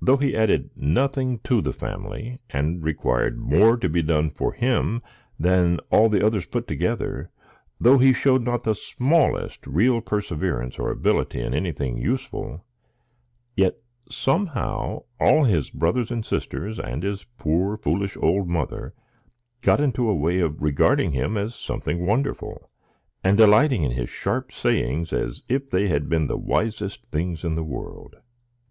Though 0.00 0.16
he 0.16 0.34
added 0.34 0.70
nothing 0.74 1.36
to 1.40 1.60
the 1.60 1.74
family, 1.74 2.38
and 2.48 2.82
required 2.82 3.36
more 3.38 3.76
to 3.76 3.90
be 3.90 4.00
done 4.02 4.30
for 4.30 4.54
him 4.54 5.02
than 5.38 5.80
all 5.90 6.08
the 6.08 6.24
others 6.24 6.46
put 6.46 6.66
together,—though 6.66 7.98
he 7.98 8.14
showed 8.14 8.42
not 8.42 8.62
the 8.62 8.74
smallest 8.74 9.66
real 9.66 10.00
perseverance 10.00 10.78
or 10.78 10.90
ability 10.90 11.42
in 11.42 11.52
anything 11.52 11.98
useful,—yet 11.98 13.74
somehow 14.08 15.02
all 15.20 15.44
his 15.44 15.68
brothers 15.72 16.10
and 16.10 16.24
sisters, 16.24 16.78
and 16.80 17.02
his 17.02 17.24
poor 17.36 17.76
foolish 17.76 18.16
old 18.16 18.48
mother, 18.48 18.94
got 19.60 19.78
into 19.78 20.08
a 20.08 20.14
way 20.16 20.40
of 20.40 20.62
regarding 20.62 21.10
him 21.12 21.36
as 21.36 21.54
something 21.54 22.06
wonderful, 22.06 22.70
and 23.22 23.36
delighting 23.36 23.82
in 23.82 23.90
his 23.90 24.08
sharp 24.08 24.52
sayings 24.52 25.12
as 25.12 25.42
if 25.50 25.68
they 25.68 25.88
had 25.88 26.08
been 26.08 26.28
the 26.28 26.38
wisest 26.38 27.04
things 27.10 27.44
in 27.44 27.54
the 27.56 27.62
world. 27.62 28.16